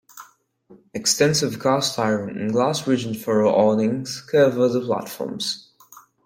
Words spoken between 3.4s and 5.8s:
awnings covered the platforms.